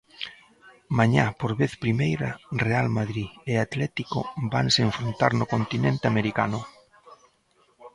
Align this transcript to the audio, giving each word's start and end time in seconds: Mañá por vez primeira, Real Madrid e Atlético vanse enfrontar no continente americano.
Mañá 0.97 1.25
por 1.39 1.51
vez 1.59 1.71
primeira, 1.83 2.29
Real 2.65 2.87
Madrid 2.97 3.29
e 3.51 3.53
Atlético 3.65 4.19
vanse 4.53 4.81
enfrontar 4.87 5.31
no 5.39 5.45
continente 5.53 6.05
americano. 6.11 6.59